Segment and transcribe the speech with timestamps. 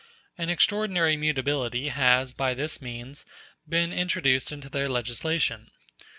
[0.35, 3.23] An extraordinary mutability has, by this means,
[3.69, 5.69] been introduced into their legislation.